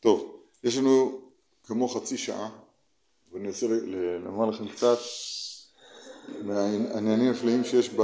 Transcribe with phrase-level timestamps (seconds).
[0.00, 1.20] טוב, יש לנו
[1.66, 2.50] כמו חצי שעה,
[3.32, 3.66] ואני רוצה
[4.24, 4.98] לומר לכם קצת
[6.42, 8.02] מהעניינים הנפלאים שיש ב...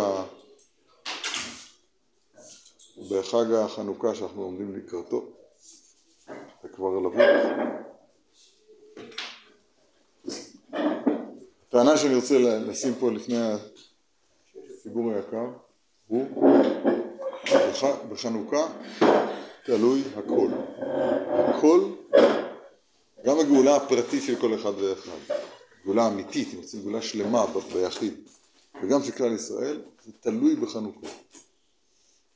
[3.11, 5.25] בחג החנוכה שאנחנו עומדים לקראתו.
[6.63, 7.23] זה כבר לבוא.
[11.69, 15.47] הטענה שאני רוצה לשים פה לפני הציבור היקר
[16.07, 16.51] הוא
[18.09, 18.67] בחנוכה
[19.65, 20.49] תלוי הכל.
[21.49, 21.91] הכל,
[23.27, 25.35] גם הגאולה הפרטית של כל אחד ואחד,
[25.85, 28.15] גאולה אמיתית, אם רוצים גאולה שלמה ביחיד,
[28.83, 31.07] וגם של כלל ישראל, זה תלוי בחנוכה.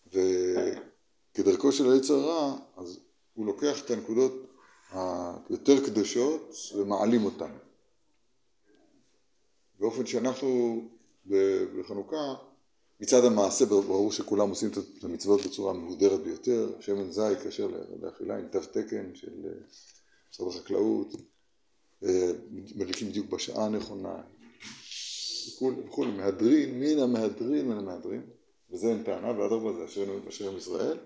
[0.07, 3.01] וכדרכו של היצר הרע, אז
[3.35, 4.33] הוא לוקח את הנקודות
[4.93, 7.51] היותר קדושות ומעלים אותן.
[9.81, 10.83] באופן שאנחנו
[11.79, 12.35] בחנוכה
[13.01, 17.69] מצד המעשה ברור שכולם עושים את המצוות בצורה מהודרת ביותר, שמן זית כשר
[18.03, 19.33] לאכילה עם תו תקן של
[20.31, 21.15] משרד החקלאות,
[22.51, 24.23] מדליקים בדיוק בשעה הנכונה
[25.87, 28.23] וכולי, מהדרין, מן המהדרין מן המהדרין,
[28.71, 29.85] וזה אין טענה, ואדרבה זה
[30.29, 30.99] אשרינו ישראל,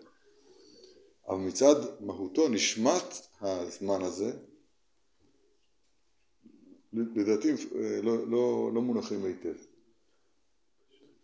[1.29, 4.33] אבל מצד מהותו נשמת הזמן הזה
[6.93, 7.53] לדעתי
[8.03, 9.72] לא, לא, לא מונחים היטב.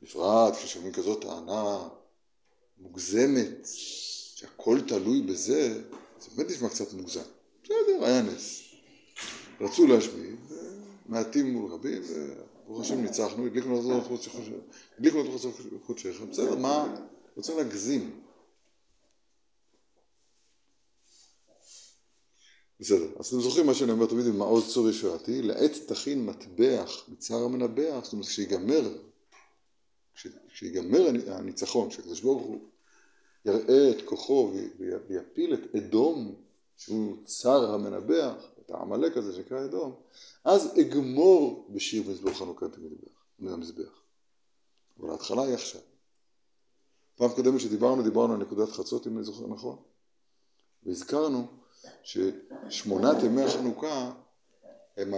[0.02, 1.88] בפרט כששומעים כזאת טענה
[2.78, 3.68] מוגזמת,
[4.34, 5.82] שהכל תלוי בזה,
[6.20, 7.20] זה באמת נשמע קצת מוגזם.
[7.62, 8.62] בסדר, היה נס.
[9.60, 10.36] רצו להשמיד,
[11.06, 14.06] מעטים מול רבים, וברוך השם ניצחנו, הדליקנו
[15.26, 15.40] את
[15.86, 16.96] חודשיך, בסדר, מה,
[17.36, 18.20] רוצים להגזים.
[22.80, 27.04] בסדר, אז אתם זוכרים מה שאני אומר תמיד עם מעוז צור ישועתי, לעת תכין מטבח
[27.08, 29.07] בצער המנבח, זאת אומרת כשיגמר
[30.48, 32.60] כשיגמר הניצחון, כשהקדוש ברוך הוא
[33.44, 34.52] יראה את כוחו
[35.08, 36.34] ויפיל את אדום,
[36.76, 39.94] שהוא צר המנבח, את העמלק הזה שנקרא אדום,
[40.44, 42.70] אז אגמור בשיר מזבח חנוכת
[43.40, 44.02] המזבח.
[45.00, 45.80] אבל ההתחלה היא עכשיו.
[47.16, 49.76] פעם קודמת שדיברנו, דיברנו על נקודת חצות, אם אני זוכר נכון,
[50.82, 51.46] והזכרנו
[52.02, 54.12] ששמונת ימי החנוכה
[54.96, 55.14] הם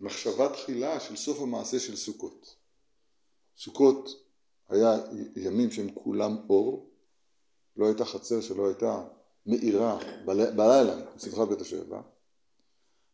[0.00, 2.54] המחשבה תחילה של סוף המעשה של סוכות.
[3.58, 4.24] סוכות
[4.68, 4.96] היה
[5.36, 6.90] ימים שהם כולם אור,
[7.76, 9.04] לא הייתה חצר שלא הייתה
[9.46, 12.00] מאירה בלילה, בשמחת בית השואבה.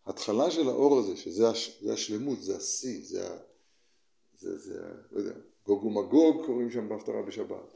[0.06, 1.44] התחלה של האור הזה, שזה
[1.92, 3.38] השלמות, זה השיא, זה,
[4.38, 4.80] זה, זה,
[5.12, 5.34] לא יודע,
[5.66, 7.74] גוג ומגוג קוראים שם בהפטרה בשבת.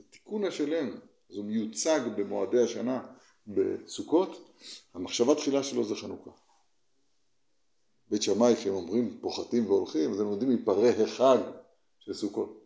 [0.00, 0.98] התיקון השלם,
[1.30, 3.06] אז הוא מיוצג במועדי השנה
[3.46, 4.50] בסוכות,
[4.94, 6.30] המחשבה תחילה שלו זה חנוכה.
[8.10, 11.38] בית שמאי כשהם אומרים פוחתים והולכים, אז הם לומדים מפרה החג
[12.06, 12.60] של סוכות.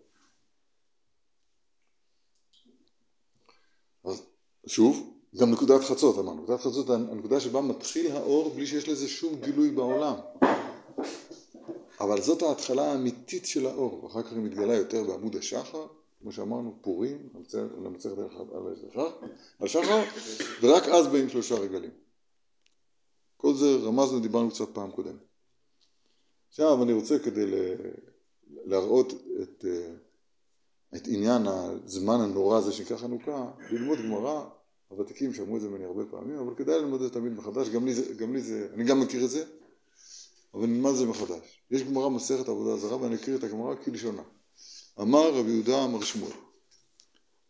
[4.04, 4.22] אז
[4.66, 9.40] שוב, גם נקודת חצות אמרנו, נקודת חצות הנקודה שבה מתחיל האור בלי שיש לזה שום
[9.40, 10.14] גילוי בעולם.
[12.00, 15.86] אבל זאת ההתחלה האמיתית של האור, ואחר כך היא מתגלה יותר בעמוד השחר,
[16.20, 17.28] כמו שאמרנו, פורים,
[17.84, 18.32] למצח דרך
[19.60, 20.04] על שחר,
[20.62, 21.90] ורק אז באים שלושה רגלים.
[23.36, 25.20] כל זה רמזנו, דיברנו קצת פעם קודמת.
[26.48, 27.46] עכשיו אני רוצה כדי
[28.64, 29.12] להראות
[29.42, 29.64] את,
[30.96, 34.44] את עניין הזמן הנורא הזה שנקרא חנוכה, ללמוד גמרא,
[34.88, 37.86] הוותיקים שמעו את זה ממני הרבה פעמים, אבל כדאי ללמוד את זה תמיד מחדש, גם
[37.86, 39.44] לי, זה, גם לי זה, אני גם מכיר את זה,
[40.54, 41.62] אבל נלמד את זה מחדש.
[41.70, 44.22] יש גמרא מסכת עבודה זרה ואני אקריא את הגמרא כלשונה.
[45.00, 46.32] אמר רבי יהודה אמר שמואל,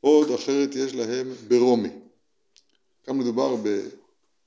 [0.00, 1.90] עוד אחרת יש להם ברומי.
[3.04, 3.56] כאן מדובר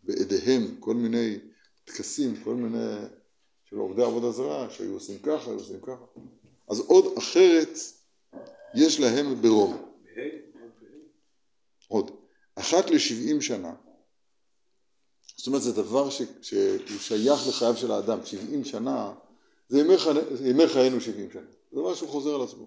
[0.04, 1.40] בעדיהם, כל מיני
[1.86, 2.96] טקסים, כל מיני
[3.70, 6.06] של עובדי עבודה זרה, שהיו עושים ככה, היו עושים ככה.
[6.68, 7.78] אז עוד אחרת
[8.76, 9.78] יש להם ברומי.
[11.88, 12.12] עוד.
[12.56, 13.74] אחת לשבעים שנה,
[15.38, 19.14] זאת אומרת זה דבר ש, שהוא שייך לחייו של האדם, שבעים שנה,
[19.70, 19.94] זה ימי.
[20.46, 22.66] ימי חיינו שבעים שנה, זה דבר שהוא חוזר על עצמו,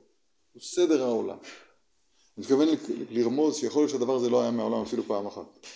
[0.53, 1.39] הוא סדר העולם.
[1.39, 2.69] אני מתכוון
[3.11, 5.67] לרמוז שיכול להיות שהדבר הזה לא היה מהעולם אפילו פעם אחת.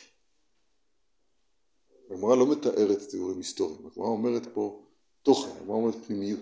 [2.11, 4.83] הגמרא לא מתארת תיאורים היסטוריים, הגמרא אומרת פה
[5.23, 6.41] תוכן, הגמרא אומרת פנימיות.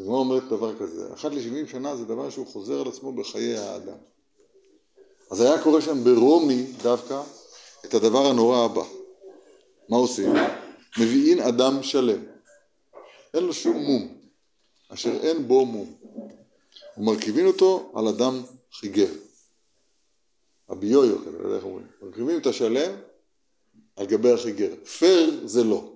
[0.00, 3.96] הגמרא אומרת דבר כזה, אחת לשבעים שנה זה דבר שהוא חוזר על עצמו בחיי האדם.
[5.30, 7.22] אז היה קורה שם ברומי דווקא
[7.84, 8.82] את הדבר הנורא הבא.
[9.88, 10.32] מה עושים?
[10.98, 12.24] מביאים אדם שלם.
[13.34, 14.14] אין לו שום מום,
[14.88, 15.94] אשר אין בו מום.
[16.96, 18.42] ומרכיבים אותו על אדם
[18.72, 19.12] חיגר.
[20.68, 21.86] הביויו, אני לא יודע איך אומרים.
[22.02, 22.92] מרכיבים את השלם
[23.96, 24.74] על גבי החיגר.
[24.98, 25.92] פר זה לא.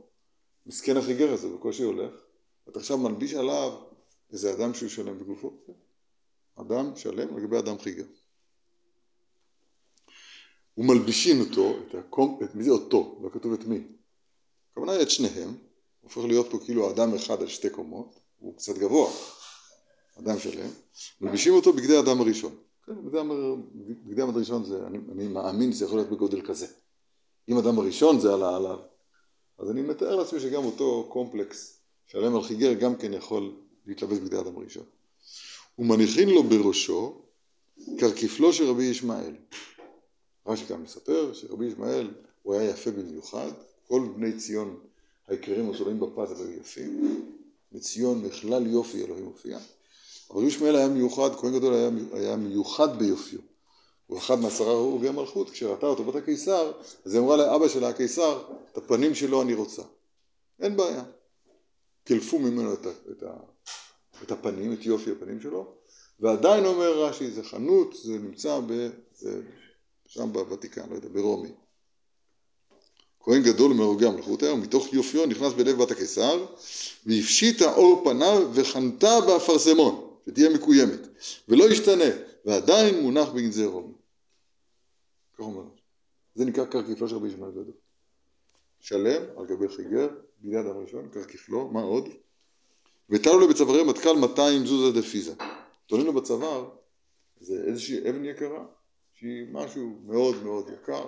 [0.67, 2.11] מסכן החיגר הזה, בקושי הולך.
[2.69, 3.73] אתה עכשיו מלביש עליו
[4.33, 5.53] איזה אדם שהוא שלם בגופו.
[6.57, 8.05] אדם שלם על גבי אדם חיגר.
[10.79, 13.81] ומלבישים אותו, את הקום, את מי זה אותו, לא כתוב את מי.
[14.73, 15.57] הכוונה היא את שניהם,
[16.01, 19.11] הופך להיות פה כאילו אדם אחד על שתי קומות, הוא קצת גבוה,
[20.19, 20.69] אדם שלם,
[21.21, 22.55] מלבישים אותו בגדי אדם הראשון.
[22.87, 22.93] כן,
[24.05, 26.67] בגדי אדם הראשון זה, אני, אני מאמין שזה יכול להיות בגודל כזה.
[27.49, 28.79] אם אדם הראשון זה עלה עליו,
[29.59, 34.39] אז אני מתאר לעצמי שגם אותו קומפלקס שלם על חיגר גם כן יכול להתלבש בגדי
[34.39, 34.85] אדם הראשון.
[35.79, 37.23] ומניחין לו בראשו
[37.99, 39.35] כרכפלו של רבי ישמעאל.
[40.47, 42.11] רש"י כאן מספר שרבי ישמעאל
[42.43, 43.51] הוא היה יפה במיוחד,
[43.89, 44.79] כל בני ציון
[45.29, 47.23] העיקרים הסולאים בפז היו יפים,
[47.73, 49.59] בציון בכלל יופי אלוהים מופיע,
[50.31, 53.39] אבל רבי ישמעאל היה מיוחד, כהן גדול היה, היה מיוחד ביופיו.
[54.07, 56.73] הוא אחד מעשרה הרוגי המלכות, כשראתה אותו בת הקיסר,
[57.05, 58.43] אז היא אמרה לאבא שלה הקיסר,
[58.73, 59.83] את הפנים שלו אני רוצה.
[60.61, 61.05] אין בעיה.
[62.05, 63.23] קילפו ממנו את, את,
[64.23, 65.75] את הפנים, את יופי הפנים שלו,
[66.21, 68.89] ועדיין אומר רש"י, זה חנות, זה נמצא ב...
[69.15, 69.43] זה
[70.07, 71.53] שם בוותיקן, לא יודע, ברומי.
[73.21, 76.47] כהן גדול מהרוגי המלכות היה, ומתוך יופיו נכנס בלב בת הקיסר,
[77.07, 81.01] והפשיטה אור פניו וחנתה באפרסמון, שתהיה מקוימת,
[81.49, 82.05] ולא ישתנה,
[82.45, 83.93] ועדיין מונח בגנזי רומי.
[85.35, 85.65] כך אומר.
[86.35, 87.75] זה נקרא כרכפלו של רבי ישמעאל גדול.
[88.81, 90.09] שלם על גבי חיגר,
[90.45, 92.09] ביד הראשון, כרכפלו, מה עוד?
[93.11, 95.35] ותלו לו בצווארי מטכ"ל 200 זוזה דפיזה.
[95.87, 96.71] תולים לו בצוואר
[97.41, 98.65] זה איזושהי אבן יקרה,
[99.15, 101.07] שהיא משהו מאוד מאוד יקר,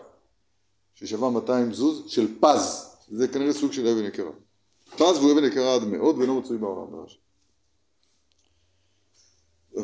[0.94, 4.30] ששווה 200 זוז של פז, זה כנראה סוג של אבן יקרה.
[4.94, 7.18] פז והוא אבן יקרה עד מאוד ואינו מצוי בעולם ברש"י.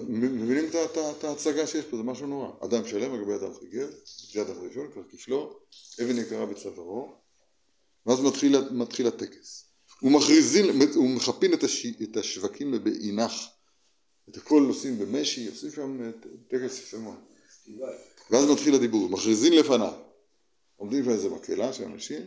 [0.08, 0.64] מבינים
[1.19, 2.48] את ההצגה שיש פה, זה משהו נורא.
[2.60, 3.88] אדם שלם לגבי אדם חיגר,
[4.32, 5.56] זה אדם ראשון, כבר כפלו,
[6.02, 7.14] אבן יקרה בצווארו,
[8.06, 9.64] ואז מתחיל, מתחיל הטקס.
[10.00, 13.49] הוא מכריזין, הוא מכפין את, הש, את השווקים באינח,
[14.28, 16.10] את הכל עושים במשי, עושים שם
[16.49, 17.19] טקס יפה מאוד.
[18.31, 19.93] ואז מתחיל הדיבור, מכריזין לפניו.
[20.76, 22.26] עומדים לפני איזה מקהלה של אנשים,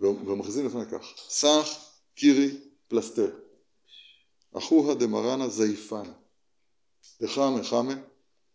[0.00, 1.68] ומכריזין לפניו כך, סך
[2.14, 2.56] קירי
[2.88, 3.38] פלסטר,
[4.52, 6.12] אחוה דמרנה זייפנה,
[7.20, 7.94] לחמי חמי,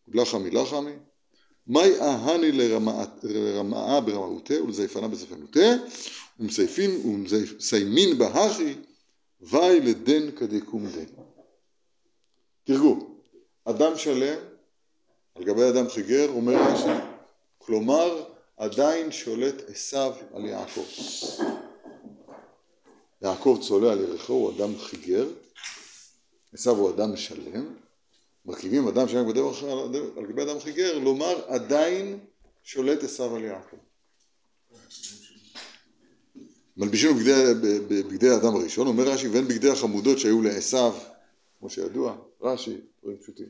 [0.08, 0.92] לחמי לחמי,
[1.68, 2.52] מאי אהני
[3.24, 5.70] לרמאה ברמאותה ולזייפנה בזפנותה,
[6.40, 8.76] ומסיימין בהכי,
[9.42, 11.24] ואי לדן כדקום דן.
[12.64, 13.16] תרגום,
[13.66, 14.38] אדם שלם
[15.36, 17.04] על גבי אדם חיגר, אומר רש"י,
[17.58, 18.24] כלומר
[18.58, 20.86] עדיין שולט עשיו על יעקב.
[23.22, 25.28] יעקב צולע על ירכו, הוא אדם חיגר,
[26.54, 27.74] עשיו הוא אדם שלם,
[28.48, 29.28] מרכיבים אדם שלם
[30.18, 32.20] על גבי אדם חיגר, לומר עדיין
[32.64, 33.78] שולט עשיו על יעקב.
[36.78, 37.12] מלבישים
[37.90, 40.94] בגדי, האדם הראשון, אומר רש"י, ואין בגדי החמודות שהיו לעשיו,
[41.60, 43.50] כמו שידוע, רש"י, דברים פשוטים.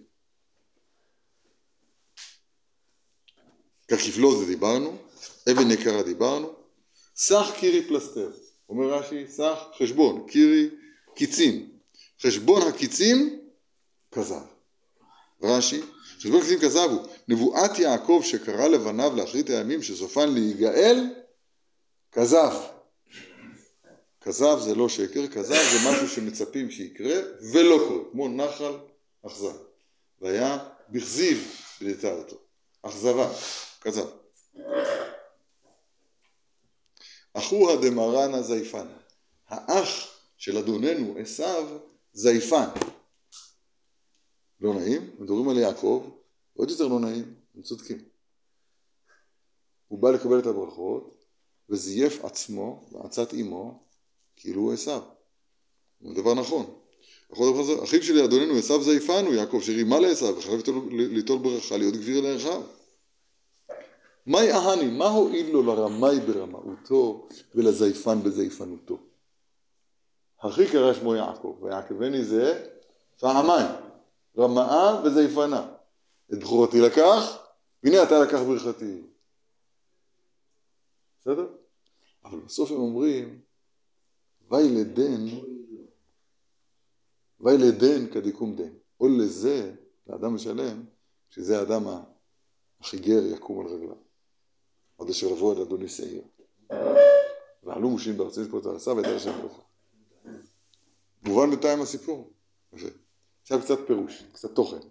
[3.88, 4.98] ככפלו זה דיברנו,
[5.52, 6.54] אבן יקרה דיברנו,
[7.16, 8.32] סך קירי פלסטר,
[8.70, 10.70] אומר רש"י, סך חשבון, קירי
[11.16, 11.70] קיצין,
[12.22, 13.40] חשבון הקיצים
[14.12, 14.57] כזב.
[15.42, 15.82] רש"י,
[16.18, 21.06] חשבון הקיצים כזב הוא נבואת יעקב שקרא לבניו לאחרית הימים שסופן להיגאל,
[22.12, 22.54] כזב.
[24.22, 27.16] כזב זה לא שקר, כזב זה משהו שמצפים שיקרה
[27.54, 28.74] ולא קורה, כמו נחל
[29.28, 29.56] אכזב.
[30.22, 30.58] והיה
[30.90, 31.52] בכזיב
[31.82, 32.36] בלתרתו,
[32.82, 33.34] אכזבה.
[33.82, 34.06] כזב.
[37.34, 38.88] אחוה דמרנה זייפן.
[39.48, 41.68] האח של אדוננו עשיו
[42.14, 42.68] זייפן.
[44.62, 45.10] לא נעים?
[45.20, 46.10] מדברים על יעקב,
[46.54, 47.98] עוד יותר לא נעים, הם צודקים.
[49.88, 51.24] הוא בא לקבל את הברכות
[51.70, 53.84] וזייף עצמו ועצת אמו
[54.36, 55.02] כאילו הוא עשיו.
[56.02, 56.66] זה דבר נכון.
[57.84, 62.62] אחיו שלי אדוננו עשיו זייפן הוא יעקב שרימה לעשיו וחייב ליטול ברכה להיות גביר לאחיו.
[64.26, 64.88] מהי אהני?
[64.88, 68.98] מה הועיל לו לרמאי ברמאותו ולזייפן בזייפנותו?
[70.42, 72.66] הכי קרא שמו יעקב, ויעקבני זה
[73.20, 73.68] פעמיים,
[74.38, 75.68] רמאה וזייפנה.
[76.34, 77.38] את בכורתי לקח,
[77.84, 79.02] והנה אתה לקח ברכתי.
[81.20, 81.48] בסדר?
[82.24, 83.42] אבל בסוף הם אומרים,
[84.52, 85.26] וילדן,
[87.40, 88.74] וילדן כדיקום דן.
[89.00, 89.76] או לזה,
[90.08, 90.86] לאדם משלם,
[91.30, 91.84] שזה האדם
[92.80, 93.98] החיגר יקום על רגליו.
[95.00, 96.22] עד אשר יבוא אל אדוני שעיר.
[97.64, 99.62] ועלו מושים בארצי שפוט על עשה וידע השם ברוך
[101.24, 102.34] מובן בינתיים הסיפור.
[103.48, 104.88] עכשיו קצת פירוש, קצת תוכן.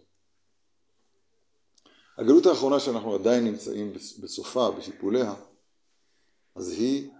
[2.18, 5.34] הגלות האחרונה שאנחנו עדיין נמצאים בסופה, בשיפוליה,
[6.54, 7.10] אז היא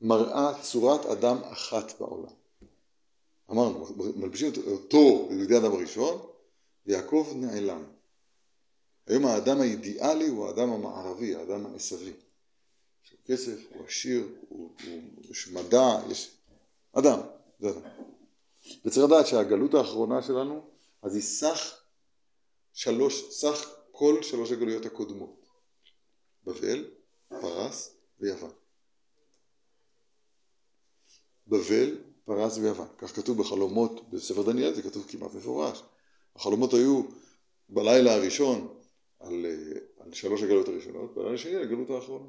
[0.00, 2.32] מראה צורת אדם אחת בעולם.
[3.50, 6.26] אמרנו, מלבישים אותו בגדי אדם הראשון,
[6.86, 7.84] ויעקב נעלם.
[9.06, 12.12] היום האדם האידיאלי הוא האדם המערבי, האדם העשבי.
[13.04, 16.36] יש לו כסף, הוא עשיר, הוא, הוא, יש מדע, יש...
[16.92, 17.20] אדם,
[17.60, 18.13] זה אדם.
[18.84, 20.70] וצריך לדעת שהגלות האחרונה שלנו,
[21.02, 21.80] אז היא סך
[22.72, 25.46] שלוש, סך כל שלוש הגלויות הקודמות.
[26.44, 26.90] בבל,
[27.28, 28.50] פרס ויוון.
[31.46, 32.88] בבל, פרס ויוון.
[32.98, 35.82] כך כתוב בחלומות בספר דניאל, זה כתוב כמעט מפורש.
[36.36, 37.02] החלומות היו
[37.68, 38.78] בלילה הראשון
[39.20, 42.28] על, אה, על שלוש הגלות הראשונות, בלילה השני על הגלות האחרונה.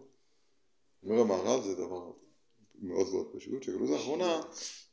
[1.03, 2.11] אומר המהר"ל, זה דבר
[2.81, 4.41] מאוד מאוד פשוט, שהגלות האחרונה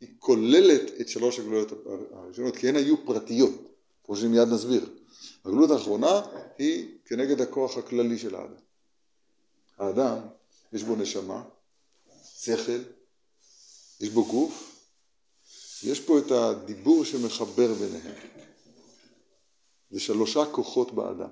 [0.01, 1.73] היא כוללת את שלוש הגלויות
[2.13, 3.55] הראשונות, כי הן היו פרטיות,
[4.05, 4.91] כמו שמיד נסביר.
[5.45, 6.23] הגלות האחרונה
[6.59, 8.55] היא כנגד הכוח הכללי של האדם.
[9.79, 10.19] האדם,
[10.73, 11.45] יש בו נשמה,
[12.23, 12.79] שכל,
[14.01, 14.87] יש בו גוף,
[15.83, 18.15] יש פה את הדיבור שמחבר ביניהם.
[19.91, 21.31] זה שלושה כוחות באדם.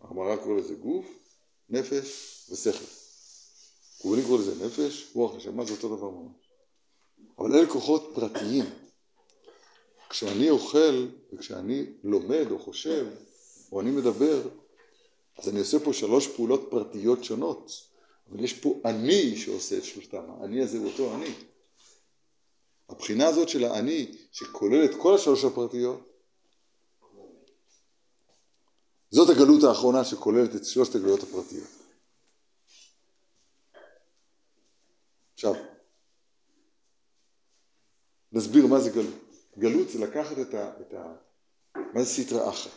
[0.00, 1.06] הגמרא קורא לזה גוף,
[1.68, 3.01] נפש ושכל.
[4.02, 6.32] קוראים קורא לזה נפש, רוח, נשמה, זה אותו דבר ממש.
[7.38, 8.64] אבל אלה כוחות פרטיים.
[10.08, 13.06] כשאני אוכל וכשאני לומד או חושב
[13.72, 14.42] או אני מדבר,
[15.38, 17.72] אז אני עושה פה שלוש פעולות פרטיות שונות,
[18.30, 21.34] אבל יש פה אני שעושה את שלושתם, האני הזה הוא אותו אני.
[22.88, 26.00] הבחינה הזאת של האני, שכולל את כל השלוש הפרטיות,
[29.10, 31.81] זאת הגלות האחרונה שכוללת את שלושת הגלויות הפרטיות.
[35.44, 35.62] עכשיו,
[38.32, 39.14] נסביר מה זה גלות.
[39.58, 40.70] גלות זה לקחת את ה...
[40.80, 41.14] את ה
[41.94, 42.70] מה זה סיטרא אחא?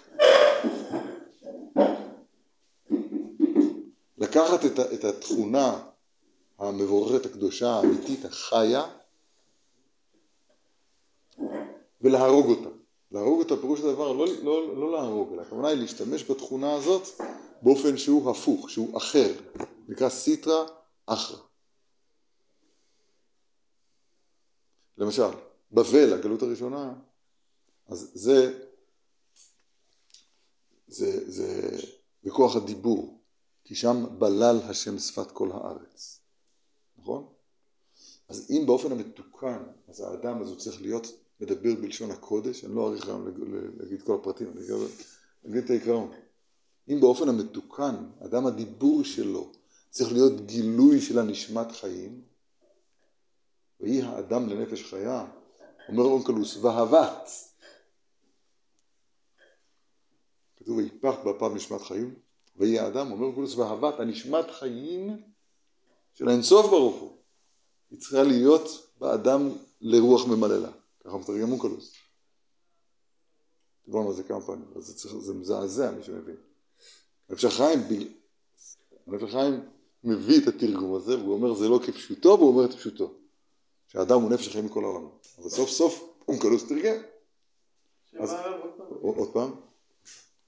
[4.17, 5.83] לקחת את, ה, את התכונה
[6.59, 8.83] המבורכת הקדושה, האמיתית, החיה,
[12.01, 12.69] ולהרוג אותה.
[13.11, 17.07] להרוג אותה פירוש הדבר לא, לא, לא להרוג, אלא הכוונה היא להשתמש בתכונה הזאת
[17.61, 19.33] באופן שהוא הפוך, שהוא אחר,
[19.87, 20.65] נקרא סיטרא
[21.05, 21.37] אחרא.
[24.97, 25.29] למשל,
[25.71, 26.93] בבל, הגלות הראשונה,
[27.87, 28.59] אז זה,
[30.87, 31.77] זה, זה
[32.23, 33.19] בכוח הדיבור,
[33.63, 36.19] כי שם בלל השם שפת כל הארץ,
[36.97, 37.27] נכון?
[38.27, 41.07] אז אם באופן המתוקן, אז האדם הזה צריך להיות
[41.39, 43.27] מדבר בלשון הקודש, אני לא אאריך היום
[43.79, 44.65] להגיד כל הפרטים, אני
[45.49, 46.11] אגיד את העיקרון.
[46.89, 49.51] אם באופן המתוקן, אדם הדיבור שלו
[49.89, 52.21] צריך להיות גילוי של הנשמת חיים,
[53.85, 55.25] ויהי האדם לנפש חיה,
[55.89, 57.29] אומר אונקלוס, והבת.
[60.57, 62.15] כתוב ויפח באפיו נשמת חיים,
[62.55, 65.23] ויהי האדם, אומר אונקלוס, והבת, הנשמת חיים
[66.13, 67.17] של האינסוף ברוך הוא,
[67.91, 69.49] היא צריכה להיות באדם
[69.81, 70.71] לרוח ממללה.
[71.03, 71.93] ככה מתרגם אונקלוס.
[73.85, 76.37] דיברנו על זה כמה פעמים, אז זה, מזעזע מי שמבין.
[77.29, 77.79] רב חיים,
[79.07, 79.69] רב חיים
[80.03, 83.24] מביא את התרגום הזה, והוא אומר זה לא כפשוטו, והוא אומר את פשוטו.
[83.95, 85.07] שהאדם הוא נפש החיים מכל העולם.
[85.37, 86.95] אבל סוף סוף אונקלוס תרגם.
[88.19, 88.35] אז
[89.01, 89.51] עוד פעם.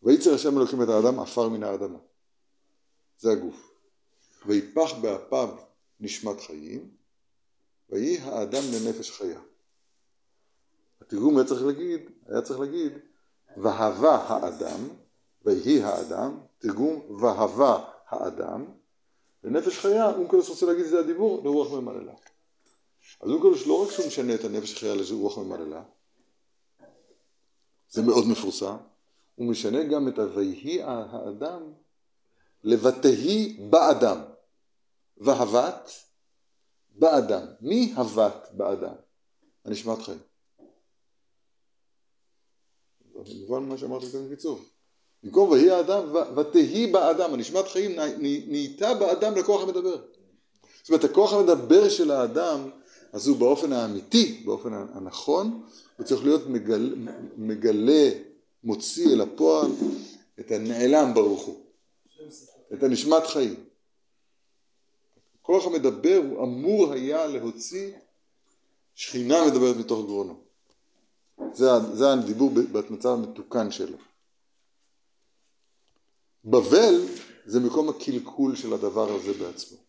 [0.03, 1.97] וייצר השם אלוקים את האדם עפר מן האדמה.
[3.19, 3.71] זה הגוף.
[4.45, 5.49] ויפח באפיו
[5.99, 6.89] נשמת חיים,
[7.89, 9.39] ויהי האדם לנפש חיה.
[11.01, 12.93] התרגום היה צריך להגיד, היה צריך להגיד,
[13.57, 14.79] והווה האדם,
[15.45, 18.65] ויהי האדם, תרגום והווה האדם,
[19.43, 22.13] לנפש חיה, אונקלוס רוצה להגיד זה הדיבור, לרוח ממללה.
[23.21, 25.83] אז אונקלוס לא רק שהוא משנה את הנפש החיה לרוח ממללה,
[27.89, 28.75] זה מאוד מפורסם,
[29.35, 31.73] הוא משנה גם את ה"ויהי האדם"
[32.63, 34.21] ל"ותהי באדם",
[35.17, 35.91] והבת
[36.89, 37.45] באדם.
[37.61, 38.95] מי הבת באדם?
[39.65, 40.19] הנשמת חיים.
[43.13, 44.59] מובן מה שאמרתי כאן בקיצור.
[45.23, 47.99] במקום ויהי האדם ותהי באדם, הנשמת חיים
[48.47, 50.01] נהייתה באדם לכוח המדבר.
[50.81, 52.69] זאת אומרת הכוח המדבר של האדם
[53.17, 55.63] אז הוא באופן האמיתי, באופן הנכון,
[55.97, 56.95] הוא צריך להיות מגלה,
[57.38, 58.09] מגלה
[58.63, 59.71] מוציא אל הפועל
[60.39, 61.65] את הנעלם ברוך הוא,
[62.74, 63.55] את הנשמת חיים.
[65.41, 67.91] הכוח המדבר הוא אמור היה להוציא
[68.95, 70.39] שכינה מדברת מתוך גרונו.
[71.53, 73.97] זה, זה הדיבור במצב המתוקן שלו.
[76.45, 77.05] בבל
[77.45, 79.87] זה מקום הקלקול של הדבר הזה בעצמו.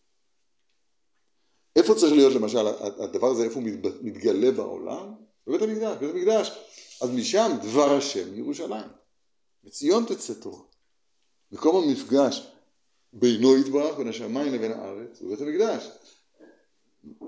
[1.89, 2.67] איפה צריך להיות למשל
[2.99, 3.69] הדבר הזה, איפה הוא
[4.01, 5.13] מתגלה בעולם?
[5.47, 6.51] בבית המקדש, בבית המקדש.
[7.01, 8.87] אז משם דבר השם ירושלים.
[9.63, 10.61] מציון תצא תורה.
[11.51, 12.51] מקום המפגש
[13.13, 15.89] בינו יתברך, בין השמיים לבין הארץ, בבית המקדש.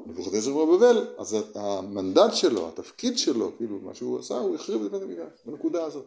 [0.05, 5.01] נבוכדנצר בבבל, אז המנדט שלו, התפקיד שלו, כאילו מה שהוא עשה, הוא החריב את בית
[5.01, 6.05] המקדש, בנקודה הזאת.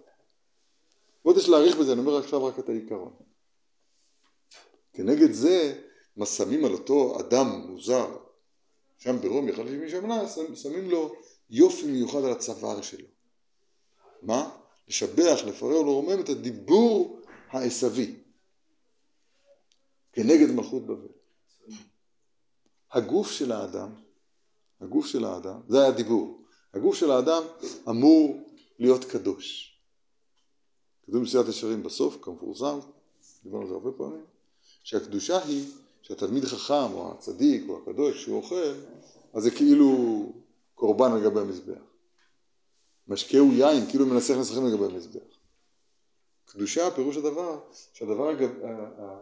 [1.23, 3.13] עוד יש להעריך בזה, אני אומר עכשיו רק את העיקרון.
[4.93, 5.81] כנגד זה,
[6.17, 8.24] מה שמים על אותו אדם מוזר,
[9.05, 11.15] שם ברומי, אחד לפני שמונה, שמים לו
[11.51, 13.07] יופי מיוחד על הצוואר שלו.
[14.23, 14.57] מה?
[14.89, 18.17] לשבח, לפרר ולרומם את הדיבור העשוי
[20.13, 21.09] כנגד מלכות בבל.
[22.93, 23.95] הגוף של האדם,
[24.81, 26.43] הגוף של האדם, זה היה דיבור,
[26.75, 27.43] הגוף של האדם
[27.89, 29.79] אמור להיות קדוש.
[31.03, 32.79] כתוב במסיעת ישרים בסוף, כמפורסם,
[33.43, 34.25] דיברנו על זה הרבה פעמים,
[34.83, 35.73] שהקדושה היא
[36.05, 38.75] שהתלמיד חכם או הצדיק או הקדוש שהוא אוכל,
[39.35, 40.33] אז זה כאילו
[40.75, 41.83] קורבן על גבי המזבח.
[43.09, 45.39] משקהו יין, כאילו מנסח נסחים לגבי המזבח.
[46.45, 47.61] קדושה, פירוש הדבר,
[47.93, 48.37] שהדבר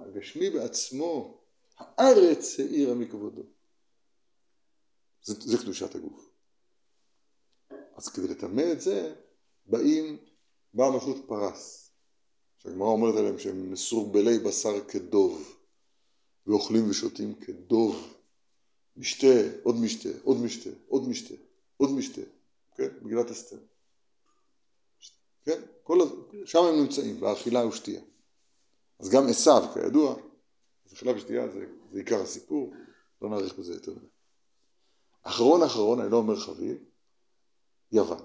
[0.07, 1.39] הגשמי בעצמו,
[1.79, 3.43] הארץ האירה מכבודו.
[5.23, 6.29] זה, זה קדושת הגוף.
[7.97, 9.15] אז כדי לטמא את זה,
[9.67, 10.19] באים,
[10.75, 11.91] באה מלכות פרס.
[12.59, 15.62] שהגמרא אומרת עליהם שהם מסורבלי בשר כדוב,
[16.47, 18.15] ואוכלים ושותים כדוב.
[18.97, 19.27] משתה,
[19.63, 21.35] עוד משתה, עוד משתה, עוד משתה,
[21.77, 22.21] עוד משתה,
[22.75, 22.89] כן?
[23.03, 23.57] מגילת אסתר.
[25.45, 25.61] כן?
[25.83, 26.09] כל הז...
[26.45, 28.01] שם הם נמצאים, באכילה ושתייה.
[28.99, 30.17] אז גם עשיו, כידוע,
[30.87, 32.75] אז אכילה ושתייה זה, זה עיקר הסיפור,
[33.23, 34.07] לא נאריך בזה יותר מדי.
[35.23, 36.77] אחרון אחרון, אני לא אומר חביב,
[37.93, 38.23] יוון.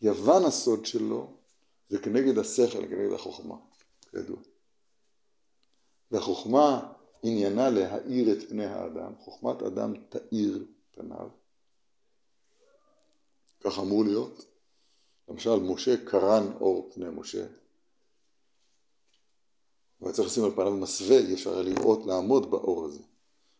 [0.00, 1.36] יוון הסוד שלו
[1.88, 3.56] זה כנגד השכל, כנגד החוכמה,
[4.10, 4.36] כידוע.
[6.14, 6.92] והחוכמה
[7.22, 11.28] עניינה להאיר את פני האדם, חוכמת אדם תאיר פניו.
[13.60, 14.46] כך אמור להיות.
[15.28, 17.46] למשל, משה קרן אור פני משה.
[20.00, 23.02] והיה צריך לשים על פניו מסווה, אי אפשר היה לראות, לעמוד באור הזה.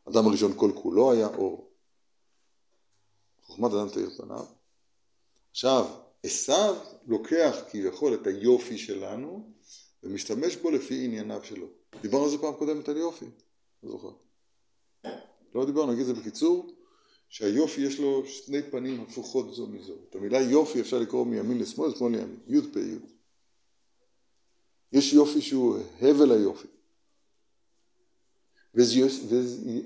[0.08, 1.70] אדם הראשון כל כולו היה אור.
[3.46, 4.44] חוכמת אדם תאיר פניו.
[5.50, 5.84] עכשיו,
[6.22, 9.50] עשיו לוקח כביכול את היופי שלנו
[10.02, 11.83] ומשתמש בו לפי ענייניו שלו.
[12.02, 13.26] דיברנו על זה פעם קודמת על יופי,
[13.82, 14.10] לא זוכר.
[15.54, 16.74] לא דיברנו, נגיד את זה בקיצור,
[17.28, 19.94] שהיופי יש לו שני פנים הפוכות זו מזו.
[20.10, 22.98] את המילה יופי אפשר לקרוא מימין לשמאל, לשמאל לימין, י' פ' י'.
[24.92, 26.68] יש יופי שהוא הבל היופי.
[28.74, 29.20] ויש,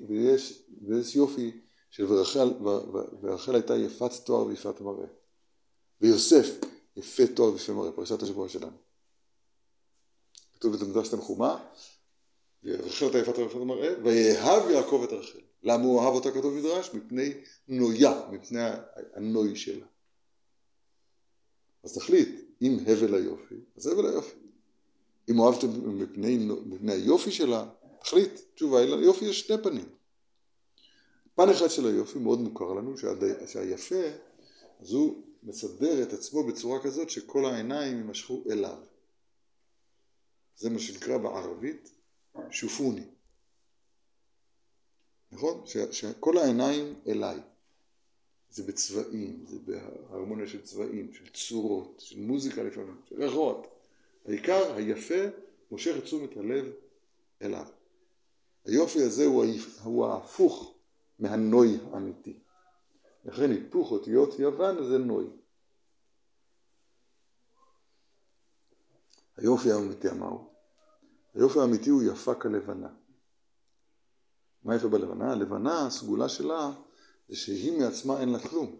[0.08, 2.48] ויש, ויש יופי של ורחל,
[3.22, 5.06] ורחל הייתה יפת תואר ויפת מראה.
[6.00, 6.46] ויוסף
[6.96, 8.76] יפה תואר ויפה מראה, פרשת השבוע שלנו.
[10.54, 11.64] כתוב במדרש תנחומה,
[12.64, 15.40] ורחל הייתה יפת תואר ויפת מראה, ויאהב יעקב את רחל.
[15.62, 16.94] למה הוא אהב אותה כתוב מדרש?
[16.94, 17.34] מפני
[17.68, 18.60] נויה, מפני
[19.14, 19.86] הנוי שלה.
[21.84, 22.28] אז תחליט,
[22.62, 24.36] אם הבל היופי, אז הבל היופי.
[25.30, 27.68] אם אוהבתם מפני, מפני היופי שלה,
[28.00, 29.88] תחליט, תשובה היא ליופי יש שני פנים.
[31.34, 32.94] פן אחד של היופי מאוד מוכר לנו,
[33.46, 34.02] שהיפה,
[34.80, 38.78] אז הוא מסדר את עצמו בצורה כזאת שכל העיניים יימשכו אליו.
[40.56, 41.90] זה מה שנקרא בערבית
[42.50, 43.04] שופוני.
[45.32, 45.64] נכון?
[45.90, 47.40] שכל העיניים אליי.
[48.50, 53.66] זה בצבעים, זה בהרמוניה של צבעים, של צורות, של מוזיקה לפעמים, של ריחות.
[54.26, 55.24] העיקר, היפה,
[55.70, 56.72] מושך את תשומת הלב
[57.42, 57.66] אליו.
[58.64, 59.44] היופי הזה הוא,
[59.84, 60.74] הוא ההפוך
[61.18, 62.38] מהנוי האמיתי.
[63.24, 65.26] לכן היפוך אותיות יוון זה נוי.
[69.36, 70.47] היופי האמיתי מהו?
[71.38, 72.88] היופי האמיתי הוא יפה כלבנה.
[74.64, 75.32] מה יפה בלבנה?
[75.32, 76.70] הלבנה, הסגולה שלה,
[77.28, 78.76] זה שהיא מעצמה אין לה כלום.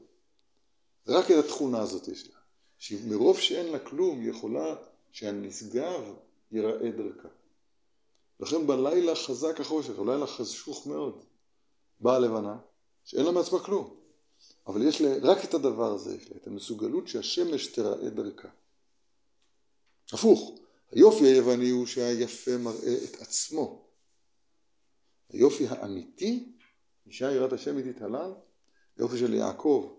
[1.09, 2.39] רק את התכונה הזאת יש לה.
[2.79, 4.75] שמרוב שאין לה כלום, היא יכולה
[5.13, 6.01] שהנשגב
[6.53, 7.29] ייראה דרכה.
[8.41, 11.25] לכן בלילה חזק החושך, הלילה חשוך מאוד.
[12.01, 12.59] באה הלבנה,
[13.05, 13.97] שאין לה מעצמה כלום.
[14.67, 18.49] אבל יש לה, רק את הדבר הזה יש לה, את המסוגלות שהשמש תראה דרכה.
[20.13, 20.59] הפוך,
[20.93, 23.89] היופי היווני הוא שהיפה מראה את עצמו.
[25.31, 26.53] היופי האמיתי,
[27.07, 28.33] אישה יראת השם היא תתהלל,
[28.97, 29.95] היופי של יעקב,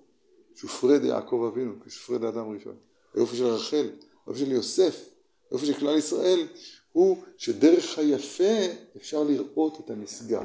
[0.56, 2.78] שופרד יעקב אבינו, כשופרד האדם הראשון.
[3.14, 3.90] היופי של רחל,
[4.26, 5.10] היופי של יוסף,
[5.52, 6.48] היופי של כלל ישראל,
[6.92, 10.44] הוא שדרך היפה אפשר לראות את הנשגב.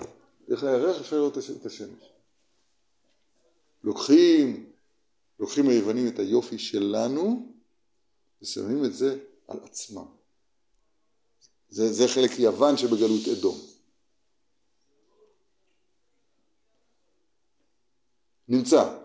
[0.48, 2.12] דרך הירח אפשר לראות את השמש.
[3.84, 4.70] לוקחים,
[5.40, 7.52] לוקחים היוונים את היופי שלנו
[8.42, 10.06] ושמים את זה על עצמם.
[11.74, 13.58] זה, זה חלק יוון שבגלות אדום.
[18.48, 18.98] נמצא.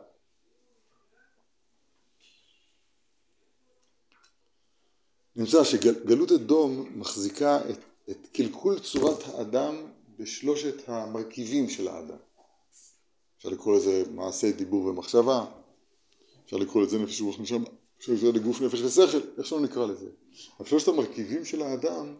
[5.35, 7.79] נמצא שגלות אדום מחזיקה את,
[8.09, 9.75] את קלקול צורת האדם
[10.17, 12.17] בשלושת המרכיבים של האדם.
[13.37, 15.45] אפשר לקרוא לזה מעשה דיבור ומחשבה,
[16.45, 17.65] אפשר לקרוא לזה נפש רוח נשמה,
[17.97, 20.09] אפשר לקרוא לגוף נפש ושכל, איך שלא נקרא לזה.
[20.59, 22.15] אבל שלושת המרכיבים של האדם,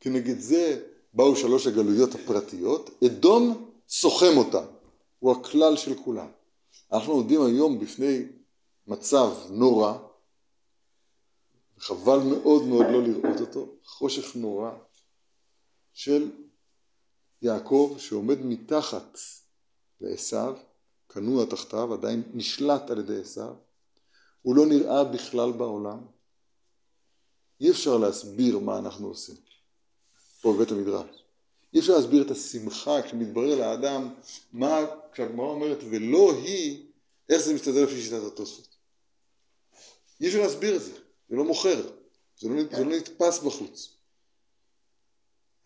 [0.00, 0.84] כנגד זה
[1.14, 4.64] באו שלוש הגלויות הפרטיות, אדום סוכם אותם,
[5.18, 6.28] הוא הכלל של כולם.
[6.92, 8.22] אנחנו עומדים היום בפני
[8.86, 9.98] מצב נורא,
[11.78, 14.70] חבל מאוד מאוד לא לראות אותו, חושך נורא
[15.92, 16.30] של
[17.42, 19.18] יעקב שעומד מתחת
[20.00, 20.52] לעשו,
[21.08, 23.54] כנוע תחתיו, עדיין נשלט על ידי עשו,
[24.42, 25.98] הוא לא נראה בכלל בעולם.
[27.60, 29.36] אי אפשר להסביר מה אנחנו עושים
[30.40, 31.24] פה בבית המדרש.
[31.74, 34.14] אי אפשר להסביר את השמחה כשמתברר לאדם
[34.52, 36.86] מה, כשהגמרא אומרת ולא היא,
[37.28, 38.68] איך זה מסתדר לפי שיטת התוספות.
[40.20, 40.92] אי אפשר להסביר את זה,
[41.28, 41.90] זה לא מוכר,
[42.38, 43.96] זה לא, זה לא נתפס בחוץ.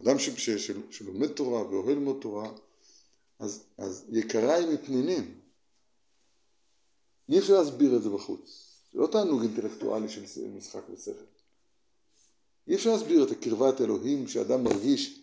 [0.03, 2.51] אדם ש, ש, ש, שלומד תורה ואוהב ללמוד תורה,
[3.39, 5.41] אז, אז יקריי מפנינים.
[7.29, 8.75] אי אפשר להסביר את זה בחוץ.
[8.93, 11.25] זה לא תענוג אינטלקטואלי של משחק ושכל.
[12.69, 15.21] אי אפשר להסביר את הקרבת אלוהים שאדם מרגיש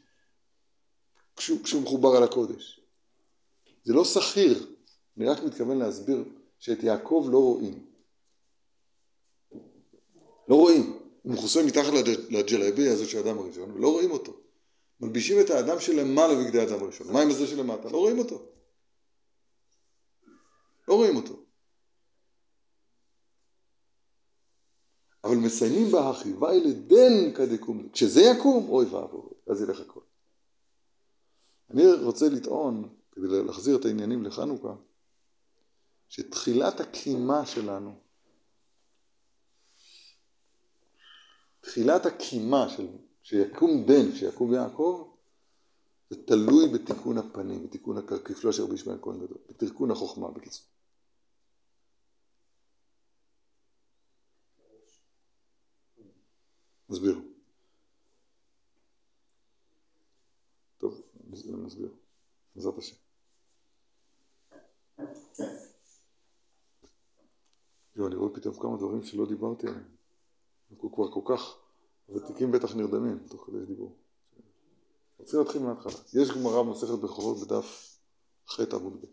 [1.35, 2.81] כשהוא, כשהוא מחובר על הקודש.
[3.83, 4.75] זה לא שכיר,
[5.17, 6.23] אני רק מתכוון להסביר
[6.59, 7.85] שאת יעקב לא רואים.
[10.47, 10.97] לא רואים.
[11.21, 11.93] הוא מכוסה מתחת
[12.29, 14.37] לג'לבי הזה של האדם הראשון, ולא רואים אותו.
[14.99, 17.13] מלבישים את האדם שלמעלה בגדי האדם הראשון.
[17.13, 17.89] מה עם הזה שלמטה?
[17.89, 18.45] לא רואים אותו.
[20.87, 21.40] לא רואים אותו.
[25.23, 27.89] אבל מסיימים בה החיבה אלה דן כדקום.
[27.93, 29.99] כשזה יקום, אוי ואבוי, אז ילך הכל.
[31.69, 34.75] אני רוצה לטעון, כדי להחזיר את העניינים לחנוכה,
[36.09, 37.95] שתחילת הקימה שלנו,
[41.61, 42.87] תחילת הקימה של
[43.23, 45.11] שיקום בן, שיקום יעקב,
[46.09, 50.65] זה תלוי בתיקון הפנים, בתיקון הכפלו של רבי ישמעאל כהן גדול, בתיקון החוכמה בקיצור.
[56.91, 57.19] נסביר.
[60.77, 61.01] טוב,
[61.63, 61.89] נסביר.
[62.55, 62.95] בעזרת השם.
[67.95, 69.83] יו, אני רואה פתאום כמה דברים שלא דיברתי עליהם.
[70.71, 71.55] אנחנו כבר כל כך
[72.09, 73.95] ותיקים בטח נרדמים תוך כדי דיבור.
[75.19, 75.93] רוצה להתחיל מההתחלה.
[76.13, 77.97] יש גמרא במסכת בכורות בדף
[78.47, 79.05] ח' עמוד ב'.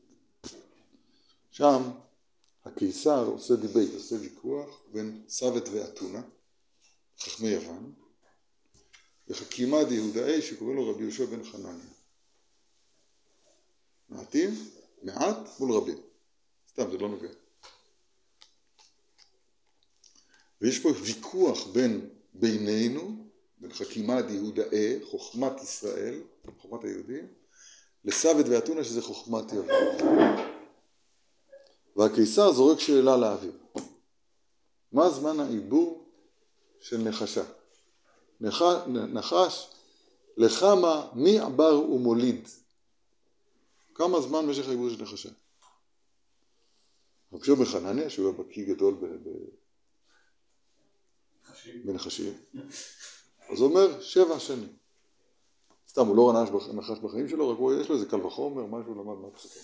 [1.51, 1.83] שם
[2.65, 6.23] הקיסר עושה debate, עושה ויכוח בין סבי דאתונא,
[7.21, 7.93] חכמי יוון,
[9.29, 11.87] וחכימא דיהודאי שקוראים לו רבי יהושע בן חנניה.
[14.09, 14.71] מעטים,
[15.03, 15.99] מעט מול רבים.
[16.71, 17.29] סתם, זה לא נוגע.
[20.61, 23.27] ויש פה ויכוח בין בינינו,
[23.59, 26.23] בין חכימת יהודאי, חוכמת ישראל,
[26.59, 27.27] חוכמת היהודים,
[28.05, 29.77] לסבת ואתונה שזה חוכמת יוון.
[31.97, 33.59] והקיסר זורק שאלה לאוויר.
[34.93, 36.08] מה זמן העיבור
[36.81, 37.45] של נחשה?
[38.41, 38.63] נח...
[38.89, 39.71] נחש,
[40.37, 42.49] לכמה מי עבר ומוליד?
[43.95, 45.29] כמה זמן משך העיבור של נחשה?
[47.33, 49.07] רבי שמעון חנניה, שהוא היה בקיא גדול ב...
[51.85, 52.33] בנחשים,
[53.49, 54.77] אז הוא אומר שבע שנים.
[55.89, 59.19] סתם, הוא לא נחש בחיים שלו, רק הוא, יש לו איזה קל וחומר, משהו למד
[59.19, 59.63] מהפסוקים.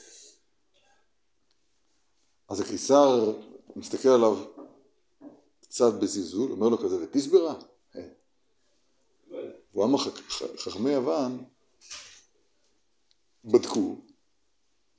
[2.48, 3.32] אז הקיסר
[3.76, 4.36] מסתכל עליו
[5.74, 7.54] קצת בזלזול, אומר לו כזה, ותסברה?
[9.72, 9.98] והוא אמר,
[10.56, 11.44] חכמי יוון
[13.44, 13.96] בדקו,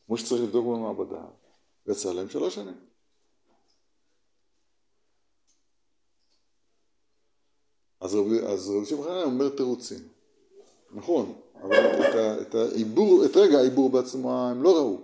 [0.06, 1.26] כמו שצריך לבדוק במעבדה,
[1.86, 2.80] ויצא להם שלוש שנים.
[8.00, 8.40] אז רבי,
[9.04, 10.08] חנניה אומר תירוצים.
[10.92, 15.02] נכון, אבל את, ה, את העיבור, את רגע העיבור בעצמו הם לא ראו.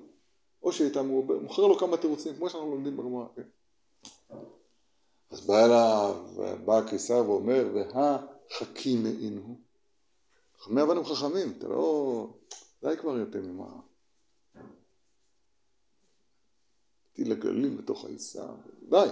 [0.63, 1.01] או שהייתה
[1.41, 3.60] מוכר לו כמה תירוצים, כמו שאנחנו לומדים בגמרא, כן?
[5.31, 6.15] אז בא אליו,
[6.65, 9.55] בא הקיסר ואומר, והחכים מעינו.
[10.59, 12.27] חכמי אבנים חכמים, אתה לא...
[12.83, 13.79] די כבר יותר ממה...
[17.13, 18.45] טיל הגלים בתוך העיסה,
[18.89, 19.07] די.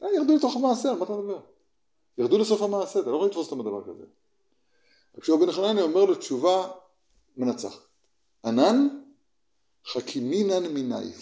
[0.00, 1.40] די, ירדו לתוך המעשה, על מה אתה מדבר?
[2.18, 4.04] ירדו לסוף המעשה, אתה לא יכול לתפוס אותם בדבר כזה.
[5.28, 6.72] רבי בן חנניה אומר לו תשובה
[7.36, 7.80] מנצחת.
[8.44, 8.88] ענן
[9.86, 11.12] חכימינן מיני.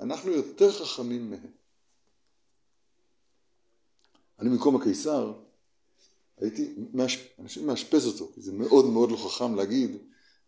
[0.00, 1.59] אנחנו יותר חכמים מהם.
[4.40, 5.32] אני במקום הקיסר
[6.40, 6.74] הייתי,
[7.38, 9.96] אנשים מאשפז אותו, כי זה מאוד מאוד לא חכם להגיד,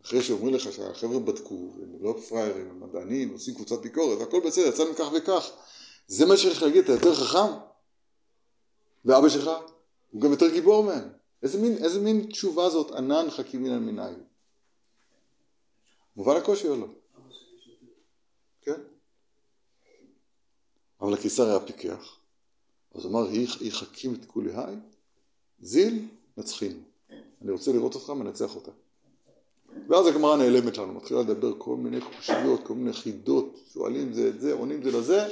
[0.05, 4.67] אחרי שאומרים לך שהחבר'ה בדקו, הם לא פראיירים, הם מדענים, עושים קבוצת ביקורת, והכל בסדר,
[4.67, 5.49] יצא להם כך וכך,
[6.07, 7.53] זה מה לך להגיד, אתה יותר חכם?
[9.05, 9.49] ואבא שלך?
[10.11, 11.09] הוא גם יותר גיבור מהם.
[11.43, 14.13] איזה מין, איזה מין תשובה זאת, ענן חכימין על מיני?
[16.15, 16.87] מובן הקושי או לא?
[18.61, 18.81] כן.
[21.01, 22.22] אבל הקיסר היה פיקח.
[22.93, 24.75] אז אמר, היא חכים את כולי היי,
[25.61, 26.05] זיל,
[26.37, 26.79] נצחינו.
[27.41, 28.71] אני רוצה לראות אותך, מנצח אותה.
[29.89, 34.39] ואז הגמרא נעלמת לנו, מתחילה לדבר כל מיני קושיות, כל מיני חידות, שואלים זה את
[34.41, 35.27] זה, עונים זה לזה,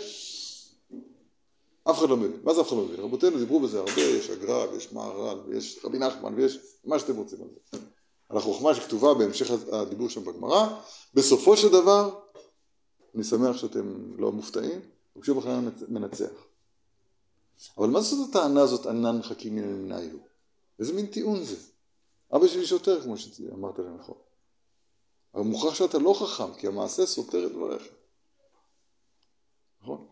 [1.83, 2.31] אף אחד לא מבין.
[2.43, 2.99] מה זה אף אחד לא מבין?
[2.99, 7.41] רבותינו דיברו בזה הרבה, יש אגרה ויש מהר"ל ויש רבי נחמן ויש מה שאתם רוצים
[7.41, 7.77] על זה.
[8.29, 10.79] על החוכמה שכתובה בהמשך הדיבור שם בגמרא,
[11.13, 12.19] בסופו של דבר,
[13.15, 14.79] אני שמח שאתם לא מופתעים,
[15.15, 16.50] רבי בכלל מנצח.
[17.77, 20.17] אבל מה זאת הטענה הזאת, ענן חכים מן המנהיו?
[20.79, 21.55] איזה מין טיעון זה?
[22.35, 24.17] אבא שלי שוטר, כמו שאמרת לי נכון.
[25.33, 27.83] אבל מוכרח שאתה לא חכם, כי המעשה סותר את דבריך.
[29.81, 30.07] נכון?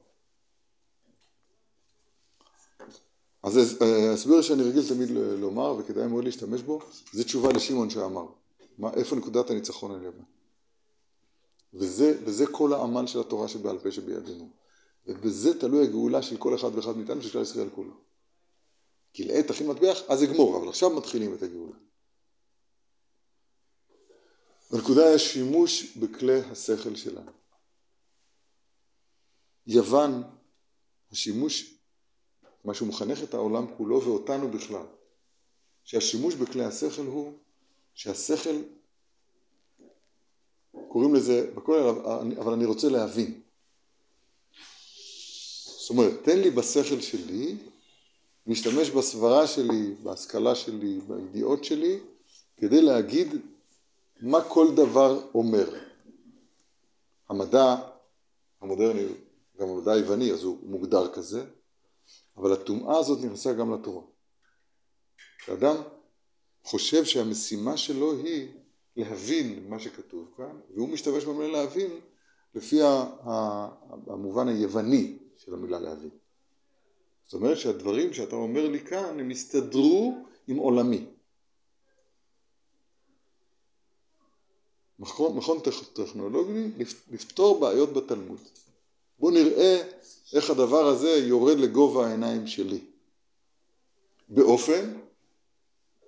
[3.44, 5.10] אז אה, שאני רגיל תמיד
[5.40, 6.80] לומר, וכדאי מאוד להשתמש בו,
[7.14, 8.26] זה תשובה לשמעון שאמר.
[8.78, 10.26] מה, איפה נקודת הניצחון על יוון?
[11.74, 14.50] וזה, וזה כל העמל של התורה שבעל פה שבידינו.
[15.10, 17.94] ובזה תלוי הגאולה של כל אחד ואחד מאיתנו, של כלל ישראל כולו.
[19.14, 21.76] כי לעת תכין מטבח, אז אגמור, אבל עכשיו מתחילים את הגאולה.
[24.72, 27.32] הנקודה היא השימוש בכלי השכל שלנו.
[29.68, 30.24] יוון,
[31.12, 31.76] השימוש,
[32.66, 34.86] מה שהוא מחנך את העולם כולו ואותנו בכלל,
[35.84, 37.34] שהשימוש בכלי השכל הוא
[37.94, 38.56] שהשכל,
[40.88, 41.88] קוראים לזה בכולל,
[42.40, 43.42] אבל אני רוצה להבין.
[45.90, 47.58] זאת אומרת, תן לי בשכל שלי,
[48.48, 52.00] להשתמש בסברה שלי, בהשכלה שלי, בידיעות שלי,
[52.58, 53.28] כדי להגיד
[54.22, 55.80] מה כל דבר אומר.
[57.30, 57.76] המדע
[58.62, 59.06] המודרני,
[59.60, 61.46] גם המדע היווני, אז הוא מוגדר כזה,
[62.38, 64.04] אבל הטומאה הזאת נכנסה גם לתורה.
[65.48, 65.76] האדם
[66.64, 68.48] חושב שהמשימה שלו היא
[68.96, 71.92] להבין מה שכתוב כאן, והוא משתמש במילה להבין
[72.56, 72.80] לפי
[74.08, 76.10] המובן היווני של המילה להבין.
[77.26, 81.06] זאת אומרת שהדברים שאתה אומר לי כאן הם הסתדרו עם עולמי.
[85.00, 85.60] מכון, מכון
[85.94, 88.40] טכנולוגי לפתור בעיות בתלמוד.
[89.20, 89.90] בואו נראה
[90.34, 92.82] איך הדבר הזה יורד לגובה העיניים שלי.
[94.30, 95.00] באופן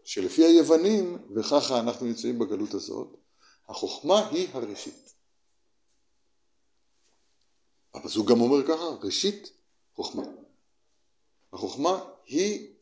[0.03, 3.07] שלפי היוונים, וככה אנחנו נמצאים בגלות הזאת,
[3.69, 5.13] החוכמה היא הראשית.
[7.93, 9.51] הפסוק גם אומר ככה, ראשית
[9.95, 10.23] חוכמה.
[11.53, 12.73] החוכמה היא,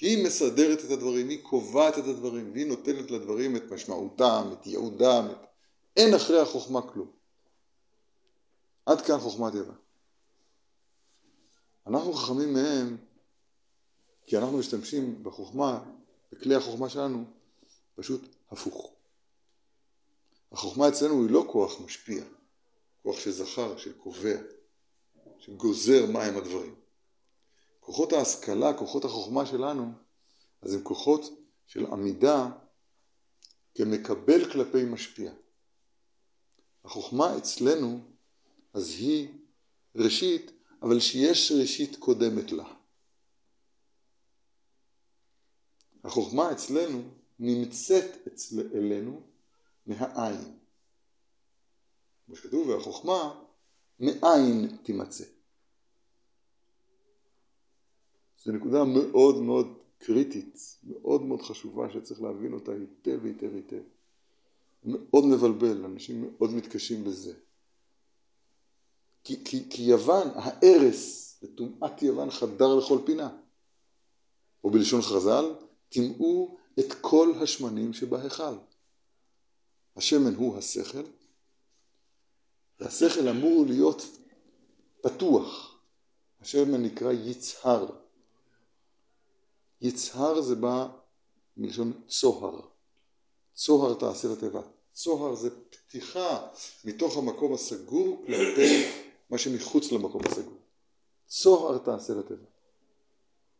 [0.00, 5.28] היא מסדרת את הדברים, היא קובעת את הדברים, והיא נותנת לדברים את משמעותם, את ייעודם,
[5.30, 5.46] את...
[5.96, 7.10] אין אחרי החוכמה כלום.
[8.86, 9.74] עד כאן חוכמת יוון.
[11.86, 12.96] אנחנו חכמים מהם
[14.26, 15.84] כי אנחנו משתמשים בחוכמה,
[16.32, 17.24] בכלי החוכמה שלנו,
[17.94, 18.92] פשוט הפוך.
[20.52, 22.24] החוכמה אצלנו היא לא כוח משפיע,
[23.06, 24.38] כוח שזכר, שקובע,
[25.38, 26.74] שגוזר מהם הדברים.
[27.80, 29.92] כוחות ההשכלה, כוחות החוכמה שלנו,
[30.62, 31.22] אז הם כוחות
[31.66, 32.48] של עמידה
[33.74, 35.32] כמקבל כלפי משפיע.
[36.84, 38.00] החוכמה אצלנו,
[38.74, 39.28] אז היא
[39.94, 42.74] ראשית, אבל שיש ראשית קודמת לה.
[46.04, 47.02] החוכמה אצלנו
[47.38, 49.22] נמצאת אצל, אלינו
[49.86, 50.58] מהעין.
[52.26, 53.42] כמו שכתוב, והחוכמה
[54.00, 55.24] מאין תימצא.
[58.44, 63.82] זו נקודה מאוד מאוד קריטית, מאוד מאוד חשובה שצריך להבין אותה היטב היטב היטב.
[64.84, 67.34] מאוד מבלבל, אנשים מאוד מתקשים בזה.
[69.24, 73.38] כי, כי, כי יוון, הארס וטומאת יוון חדר לכל פינה.
[74.64, 75.54] או בלשון חז"ל,
[75.88, 78.54] טימאו את כל השמנים שבהיכל.
[79.96, 81.02] השמן הוא השכל,
[82.80, 84.06] והשכל אמור להיות
[85.00, 85.78] פתוח.
[86.40, 87.86] השמן נקרא יצהר.
[89.80, 90.88] יצהר זה בא
[91.56, 92.60] מלשון צוהר.
[93.54, 94.60] צוהר תעשה לתיבה.
[94.92, 96.46] צוהר זה פתיחה
[96.84, 98.90] מתוך המקום הסגור כלפי
[99.30, 100.58] מה שמחוץ למקום הסגור.
[101.26, 102.46] צוהר תעשה לתיבה.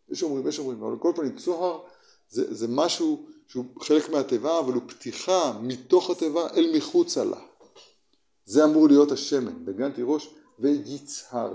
[0.09, 1.83] יש אומרים, יש אומרים, אבל כל פנים צוהר
[2.29, 7.46] זה, זה משהו שהוא חלק מהתיבה, אבל הוא פתיחה מתוך התיבה אל מחוצה לה.
[8.47, 11.55] זה אמור להיות השמן, בגן תירוש ויצהר.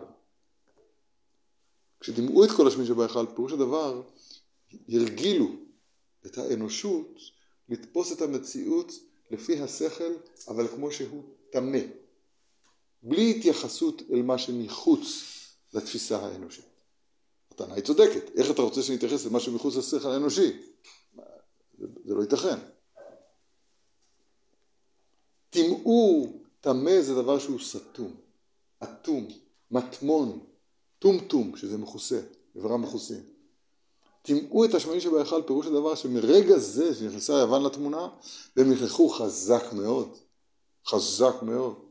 [2.00, 4.02] כשדימאו את כל השמן שבהיכל, פירוש הדבר,
[4.90, 5.48] הרגילו
[6.26, 7.20] את האנושות
[7.70, 8.92] לתפוס את המציאות
[9.32, 10.14] לפי השכל,
[10.48, 11.80] אבל כמו שהוא טמא.
[13.04, 15.06] בלי התייחסות אל מה שמחוץ
[15.74, 16.66] לתפיסה האנושית.
[17.52, 20.62] הטענה היא צודקת, איך אתה רוצה שנתייחס למה שמחוץ לשכל האנושי?
[21.78, 22.58] זה, זה לא ייתכן.
[25.50, 28.16] טמאו, טמא זה דבר שהוא סתום,
[28.84, 29.28] אטום,
[29.72, 30.40] מטמון,
[31.00, 32.22] טומטום, שזה מכוסה,
[32.56, 33.24] איבריו מכוסים.
[34.22, 38.10] טימאו את השמנים שבהיכל, פירוש הדבר שמרגע זה שנכנסה יוון לתמונה,
[38.56, 40.18] והם נכנסו חזק מאוד,
[40.88, 41.86] חזק מאוד.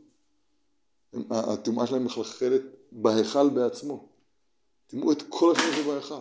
[1.30, 4.08] הטומאה שלהם מחלחלת בהיכל בעצמו.
[4.86, 6.20] טימאו את כל השמנים שבהיכל.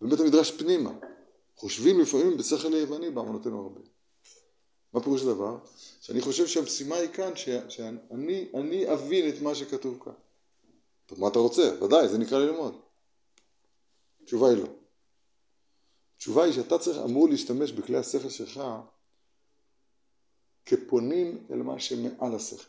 [0.00, 0.92] בבית המדרש פנימה.
[1.56, 3.80] חושבים לפעמים בשכל היווני באמנותינו הרבה.
[4.96, 5.58] מה פירוש הדבר?
[6.00, 10.12] שאני חושב שהמשימה היא כאן ש, שאני אבין את מה שכתוב כאן.
[11.06, 11.84] טוב, מה אתה רוצה?
[11.84, 12.80] ודאי, זה נקרא ללמוד.
[14.22, 14.68] התשובה היא לא.
[16.16, 18.60] התשובה היא שאתה צריך, אמור להשתמש בכלי השכל שלך
[20.66, 22.68] כפונים אל מה שמעל השכל.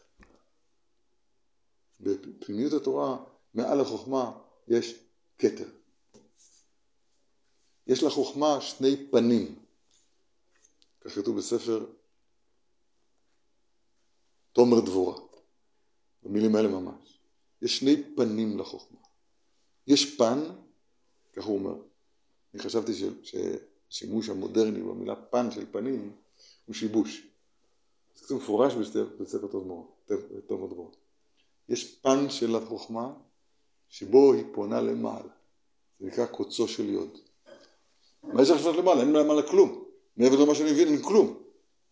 [2.00, 3.18] בפנימיות התורה,
[3.54, 4.32] מעל החוכמה,
[4.68, 4.96] יש
[5.38, 5.70] כתר.
[7.88, 9.56] יש לחוכמה שני פנים.
[11.02, 11.86] כך כתוב בספר
[14.58, 15.16] תומר דבורה,
[16.24, 17.20] במילים האלה ממש.
[17.62, 18.98] יש שני פנים לחוכמה.
[19.88, 20.44] יש פן,
[21.34, 21.76] כך הוא אומר.
[22.54, 22.92] אני חשבתי
[23.24, 26.12] שהשימוש המודרני במילה פן של פנים
[26.66, 27.28] הוא שיבוש.
[28.16, 28.74] זה מפורש
[29.20, 29.48] בספר
[30.48, 30.92] תומר דבורה.
[31.70, 33.14] יש פן של החוכמה
[33.90, 35.34] שבו היא פונה למעלה.
[36.00, 37.18] זה נקרא קוצו של יוד.
[38.24, 39.02] מה יש לך לפנות למעלה?
[39.02, 39.84] אין למעלה כלום.
[40.18, 41.44] מעבר למה שאני מבין אין כלום.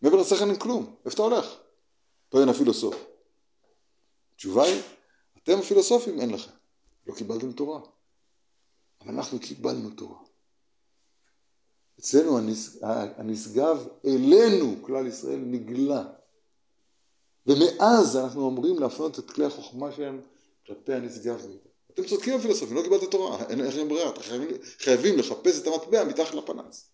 [0.02, 0.94] מעבר לשכל אין כלום.
[1.04, 1.65] איפה אתה הולך?
[2.36, 2.94] טוען הפילוסוף.
[4.34, 4.82] התשובה היא,
[5.42, 6.50] אתם הפילוסופים אין לכם.
[7.06, 7.80] לא קיבלתם תורה.
[9.00, 10.18] אבל אנחנו קיבלנו תורה.
[12.00, 12.38] אצלנו
[13.16, 16.04] הנשגב אלינו, כלל ישראל, נגלה.
[17.46, 20.20] ומאז אנחנו אמורים להפנות את כלי החוכמה שלנו
[20.66, 21.46] כלפי הנשגב.
[21.90, 26.04] אתם צודקים הפילוסופים, לא קיבלתם תורה, אין לכם ברירה, אתם חייבים, חייבים לחפש את המטבע
[26.04, 26.90] מתחת לפנס.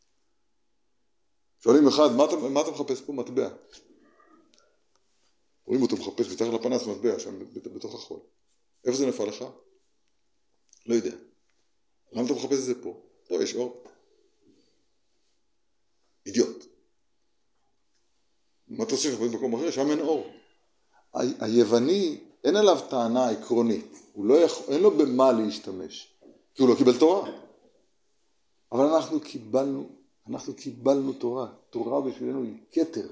[1.63, 3.13] שואלים אחד, מה אתה, מה אתה מחפש פה?
[3.13, 3.49] מטבע.
[5.67, 7.39] רואים אותו מחפש מתחת לפנס מטבע שם
[7.75, 8.21] בתוך החול.
[8.85, 9.45] איפה זה נפל לך?
[10.87, 11.17] לא יודע.
[12.13, 13.01] למה אתה מחפש את זה פה?
[13.29, 13.85] פה יש אור.
[16.27, 16.67] אידיוט.
[18.69, 19.71] מה אתה עושה לחפש במקום אחר?
[19.71, 20.33] שם אין אור.
[21.15, 23.87] היווני, אין עליו טענה עקרונית.
[24.13, 26.15] הוא לא יכול, אין לו במה להשתמש.
[26.55, 27.31] כי הוא לא קיבל תורה.
[28.73, 29.89] אבל אנחנו קיבלנו,
[30.29, 31.53] אנחנו קיבלנו תורה.
[31.71, 33.09] תורה בשבילנו היא כתר.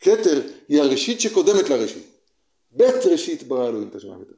[0.00, 2.06] כתר היא הראשית שקודמת לראשית.
[2.70, 4.28] בית ראשית ברא אלוהים את השמיים ואת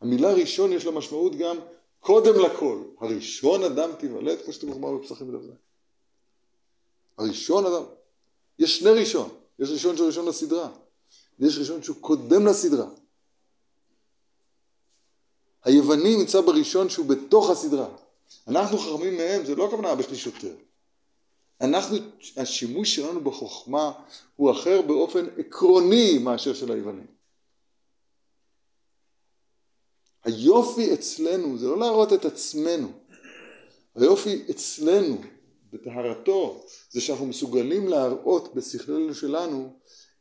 [0.00, 1.56] המילה ראשון יש לה משמעות גם
[2.00, 2.82] קודם לכל.
[3.00, 5.52] הראשון אדם תיוולד, כמו שאתם אומרים בפסחים זה.
[7.18, 7.84] הראשון אדם.
[8.58, 9.28] יש שני ראשון.
[9.58, 10.68] יש ראשון שהוא ראשון לסדרה.
[11.38, 12.86] ויש ראשון שהוא קודם לסדרה.
[15.64, 17.88] היווני נמצא בראשון שהוא בתוך הסדרה.
[18.48, 20.54] אנחנו חכמים מהם, זה לא הכוונה אבא שלי שוטר.
[21.62, 21.96] אנחנו,
[22.36, 23.92] השימוש שלנו בחוכמה
[24.36, 27.06] הוא אחר באופן עקרוני מאשר של היוונים.
[30.24, 32.88] היופי אצלנו זה לא להראות את עצמנו,
[33.94, 35.20] היופי אצלנו,
[35.72, 39.72] בטהרתו, זה שאנחנו מסוגלים להראות בשכלנו שלנו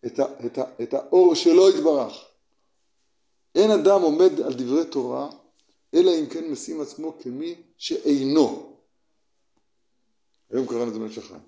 [0.06, 2.26] את, ה, את, ה, את האור שלא יתברך.
[3.56, 5.30] אין אדם עומד על דברי תורה,
[5.94, 8.71] אלא אם כן משים עצמו כמי שאינו.
[10.52, 11.42] היום קראנו את זה חיים.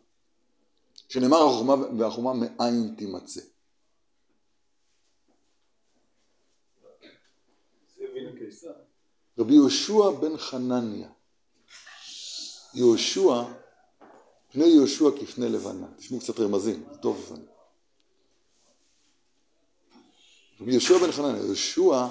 [1.09, 3.41] שנאמר החוכמה והחוכמה מאין תימצא.
[9.37, 11.09] רבי יהושע בן חנניה,
[12.73, 13.43] יהושע,
[14.51, 17.33] פני יהושע כפני לבנה, תשמעו קצת רמזים, טוב.
[20.61, 22.07] רבי יהושע בן חנניה, יהושע,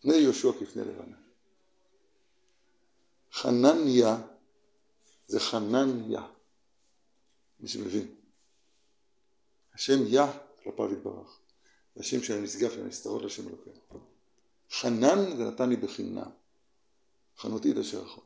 [0.00, 1.16] פני יהושע כפני לבנה.
[3.32, 4.18] חנניה
[5.26, 6.22] זה חנניה,
[7.60, 8.06] מי שמבין.
[9.74, 11.38] השם יה כלפיו יתברך.
[11.94, 13.76] זה השם של הנשגב, של הנסתרות לשם אלוקינו.
[14.70, 16.30] חנן זה נתן לי בחינם.
[17.38, 18.24] חנותי את אשר יכול.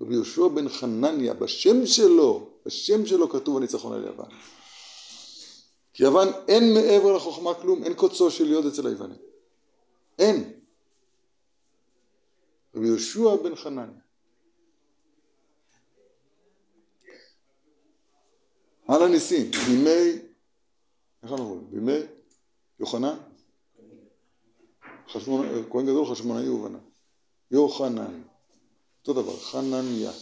[0.00, 4.28] רבי יהושע בן חנניה, בשם שלו, בשם שלו כתוב הניצחון על יוון.
[5.92, 9.18] כי יוון אין מעבר לחוכמה כלום, אין קוצו של יוד אצל היוונים.
[10.18, 10.60] אין.
[12.74, 14.03] רבי יהושע בן חנניה.
[18.88, 20.18] על הניסים, בימי,
[21.22, 21.70] איך אנחנו אומרים?
[21.70, 22.06] בימי
[22.80, 23.16] יוחנן?
[25.70, 26.78] כהן גדול חשמונאי ובנה.
[27.50, 28.22] יוחנן.
[29.00, 30.12] אותו דבר, חנניה.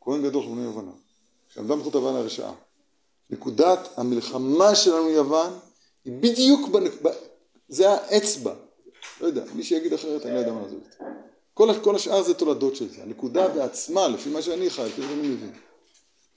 [0.00, 0.92] כהן גדול חשמונאי ובנה.
[1.48, 2.54] שעמדה מלכות יוון הרשעה.
[3.30, 5.52] נקודת המלחמה שלנו יוון
[6.04, 6.92] היא בדיוק, בנק...
[7.68, 8.54] זה האצבע.
[9.20, 10.96] לא יודע, מי שיגיד אחרת אני לא יודע מה לעשות.
[11.54, 13.02] כל, כל השאר זה תולדות של זה.
[13.02, 15.52] הנקודה בעצמה, לפי מה שאני חי, לפי מה שאני מבין.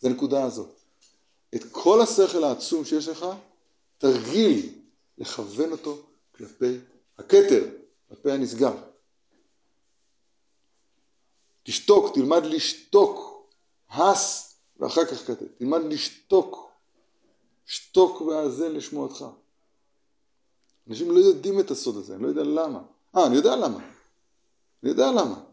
[0.05, 0.69] זה הנקודה הזאת.
[1.55, 3.25] את כל השכל העצום שיש לך,
[3.97, 4.79] תרגיל
[5.17, 5.97] לכוון אותו
[6.35, 6.77] כלפי
[7.17, 7.69] הכתר,
[8.11, 8.73] הפה הנסגר.
[11.63, 13.47] תשתוק, תלמד לשתוק,
[13.89, 16.71] הס ואחר כך כתב, תלמד לשתוק,
[17.65, 19.25] שתוק והאזן לשמועתך.
[20.87, 22.81] אנשים לא יודעים את הסוד הזה, אני לא יודע למה.
[23.15, 23.79] אה, אני יודע למה.
[24.83, 25.44] אני יודע למה.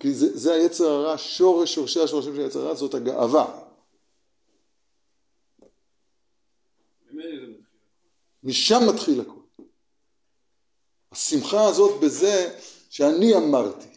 [0.00, 3.58] כי זה, זה היצר הרע, שורש שורשי השורשים של היצר הרע זאת הגאווה.
[8.44, 9.40] משם מתחיל הכל.
[11.12, 12.58] השמחה הזאת בזה
[12.90, 13.88] שאני אמרתי.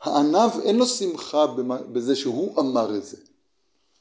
[0.00, 1.46] הענב אין לו שמחה
[1.92, 3.16] בזה שהוא אמר את זה.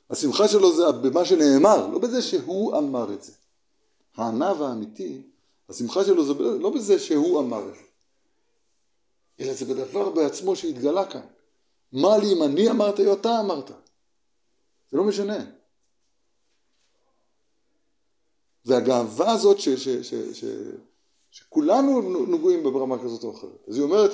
[0.09, 3.31] השמחה שלו זה במה שנאמר, לא בזה שהוא אמר את זה.
[4.15, 5.21] הענב האמיתי,
[5.69, 7.81] השמחה שלו זה לא בזה שהוא אמר את זה,
[9.39, 11.25] אלא זה בדבר בעצמו שהתגלה כאן.
[11.91, 13.71] מה לי אם אני אמרתי או אתה אמרת?
[14.91, 15.45] זה לא משנה.
[18.65, 20.45] והגאווה הזאת ש, ש, ש, ש,
[21.31, 23.67] שכולנו נגועים בה ברמה כזאת או אחרת.
[23.67, 24.11] אז היא אומרת,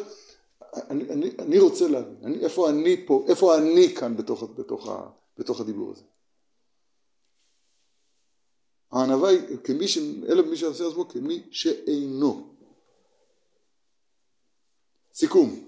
[0.90, 4.90] אני, אני, אני רוצה להבין, אני, איפה אני פה, איפה אני כאן בתוך, בתוך,
[5.38, 6.04] בתוך הדיבור הזה.
[8.92, 9.98] הענווה היא כמי ש...
[9.98, 12.55] אלא מי שעושה עצמו כמי שאינו.
[15.16, 15.66] סיכום.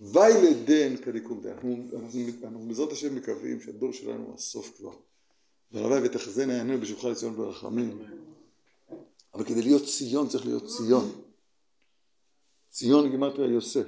[0.00, 1.50] וילדן כדיקום דן.
[1.50, 4.92] אנחנו, בעזרת השם מקווים שהדור שלנו הוא הסוף כבר.
[5.72, 8.02] והלוואי ותחזינה עינינו בשבחה לציון ברחמים.
[9.34, 11.22] אבל כדי להיות ציון צריך להיות ציון.
[12.70, 13.86] ציון גימטריה יוסף.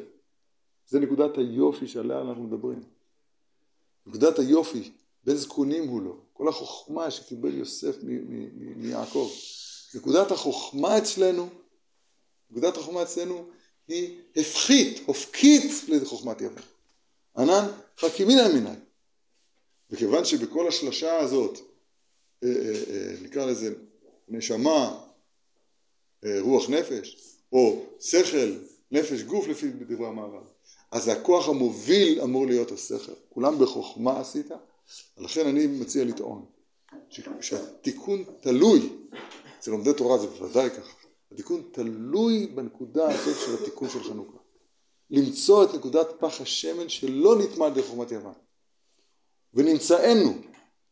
[0.86, 2.82] זה נקודת היופי שעליה אנחנו מדברים.
[4.06, 4.90] נקודת היופי,
[5.24, 6.16] בין זקונים הוא לא.
[6.32, 7.96] כל החוכמה שקיבל יוסף
[8.76, 9.30] מיעקב.
[9.94, 11.48] נקודת החוכמה אצלנו,
[12.50, 13.48] נקודת החוכמה אצלנו
[13.88, 16.62] היא הפחית, הופקית לחוכמת יוון.
[17.36, 17.66] ענן
[17.98, 18.70] חכימינא מיני.
[19.90, 21.58] וכיוון שבכל השלשה הזאת,
[22.44, 23.74] אה, אה, אה, נקרא לזה
[24.28, 25.00] נשמה,
[26.40, 27.16] רוח נפש,
[27.52, 28.52] או שכל,
[28.90, 30.42] נפש, גוף לפי דברי המערב,
[30.90, 33.12] אז הכוח המוביל אמור להיות השכל.
[33.28, 34.46] כולם בחוכמה עשית,
[35.18, 36.44] לכן אני מציע לטעון
[37.40, 38.88] שהתיקון תלוי,
[39.58, 40.92] אצל לומדי תורה זה בוודאי ככה,
[41.32, 44.38] התיקון תלוי בנקודה הזאת של התיקון של חנוכה.
[45.10, 48.32] למצוא את נקודת פח השמן שלא נטמע דרך חוכמת יוון.
[49.54, 50.34] ונמצאנו,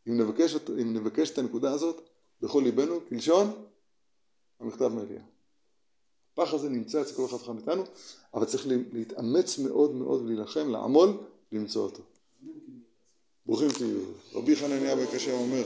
[0.08, 2.00] אם נבקש, אם נבקש את הנקודה הזאת
[2.40, 3.52] בכל ליבנו, כלשון
[4.60, 5.22] המכתב מאליה.
[6.32, 7.84] הפח הזה נמצא אצל כל אחד ואחד מאיתנו,
[8.34, 11.16] אבל צריך להתאמץ מאוד מאוד ולהילחם, לעמול,
[11.52, 12.02] למצוא אותו.
[13.46, 13.98] ברוכים תהיו.
[14.34, 15.64] רבי חנניה בן קשה אומר